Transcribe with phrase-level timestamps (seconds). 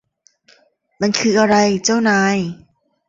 [1.01, 2.37] มันคืออะไร เจ้านาย